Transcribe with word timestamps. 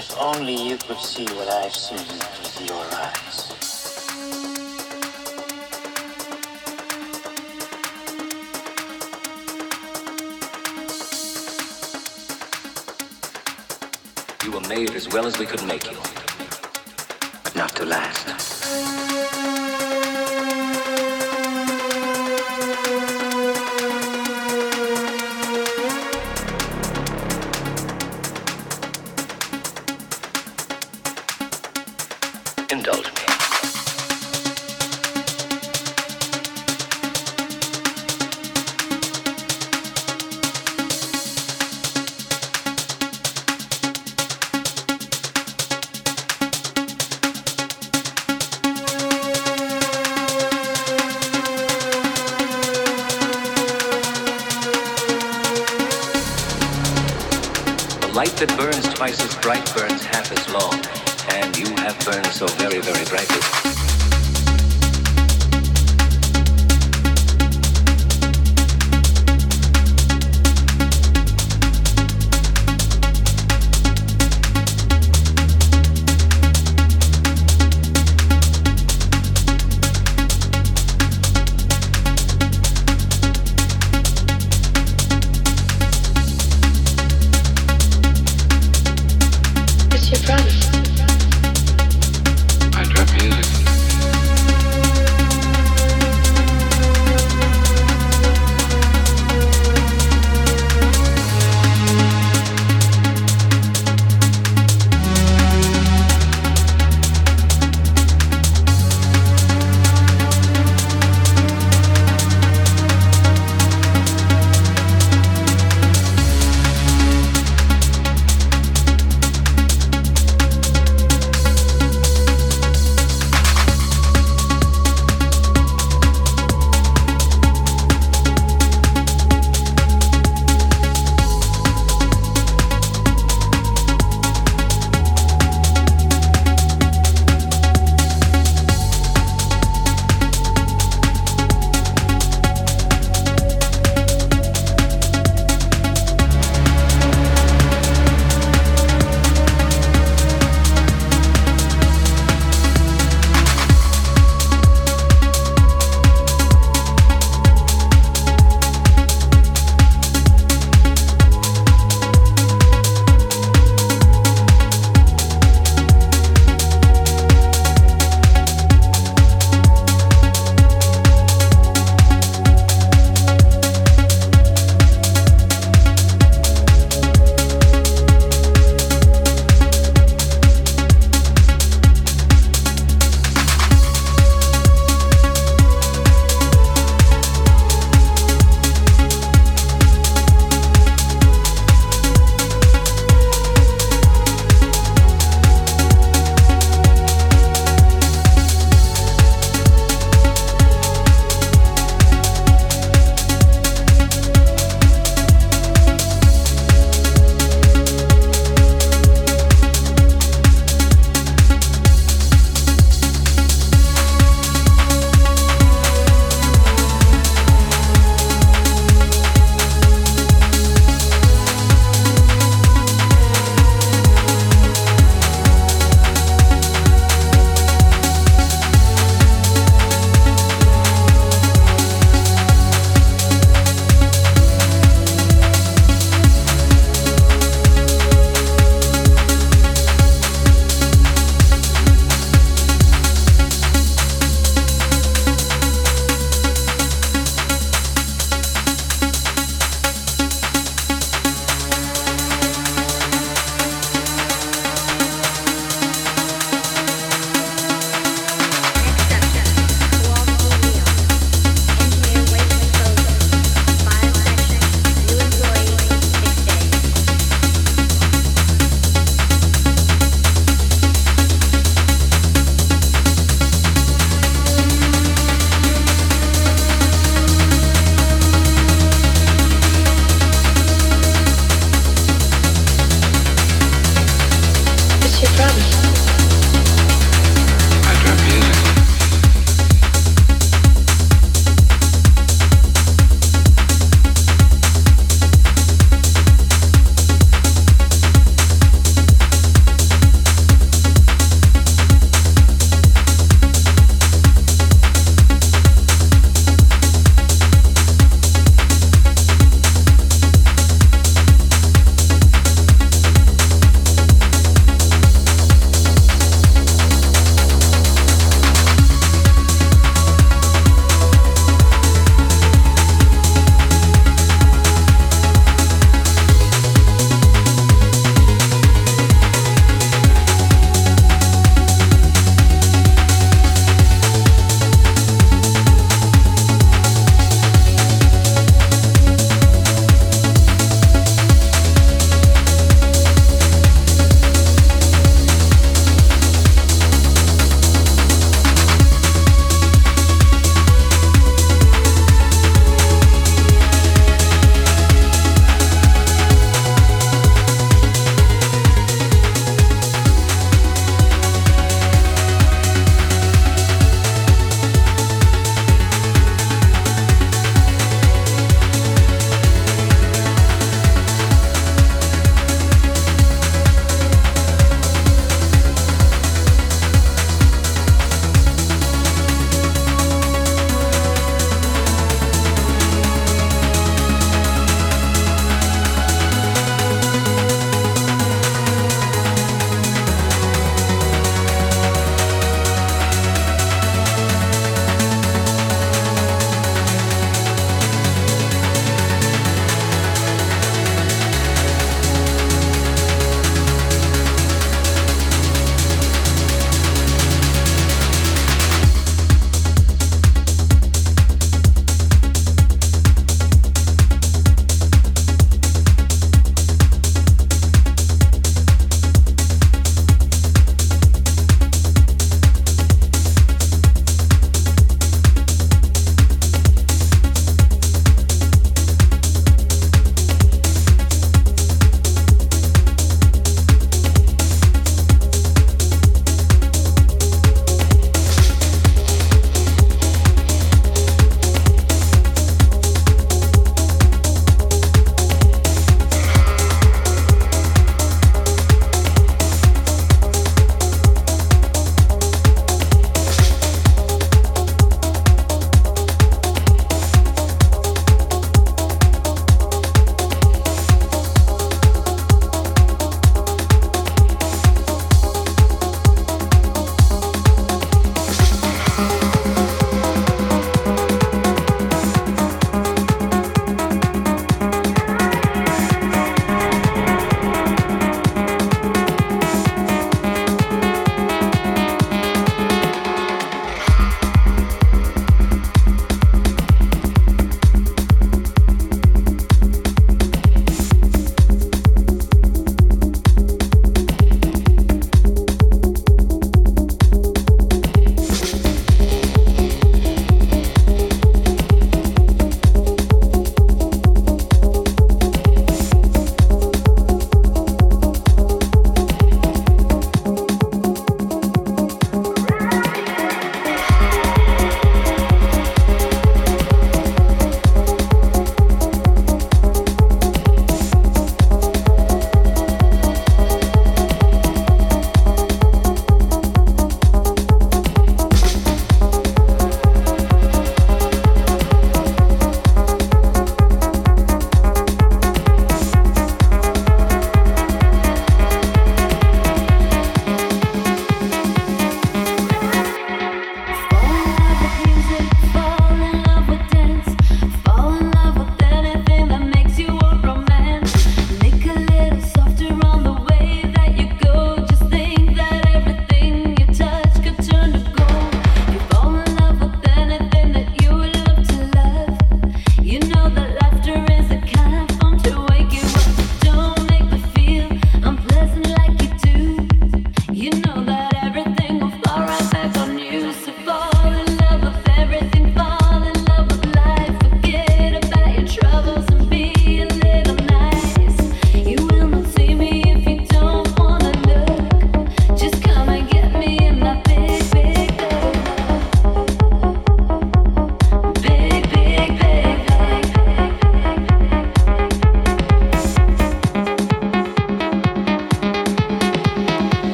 If 0.00 0.16
only 0.16 0.54
you 0.54 0.78
could 0.78 0.98
see 0.98 1.26
what 1.26 1.46
I've 1.48 1.74
seen 1.74 1.98
with 1.98 2.66
your 2.66 2.86
eyes. 3.04 3.52
You 14.42 14.52
were 14.52 14.66
made 14.74 14.94
as 14.96 15.06
well 15.12 15.26
as 15.26 15.38
we 15.38 15.44
could 15.44 15.62
make 15.66 15.84
you, 15.84 15.98
but 17.44 17.54
not 17.54 17.76
to 17.76 17.84
last. 17.84 19.19
Twice 59.00 59.24
as 59.24 59.34
bright 59.36 59.64
burns 59.74 60.04
half 60.04 60.30
as 60.30 60.46
long, 60.52 60.74
and 61.30 61.56
you 61.56 61.74
have 61.76 61.98
burned 62.04 62.26
so 62.26 62.46
very, 62.58 62.82
very 62.82 63.04
brightly. 63.06 63.89